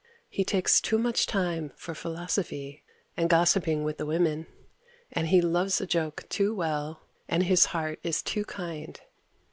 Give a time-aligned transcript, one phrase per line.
[0.29, 2.83] He takes too much time for philosophy
[3.15, 4.47] and gossiping with the women,
[5.11, 8.99] and he loves a joke too well, and his heart is too kind.